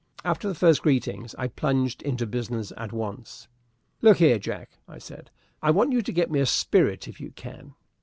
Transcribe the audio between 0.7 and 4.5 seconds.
greetings, I plunged into business at once. "Look here,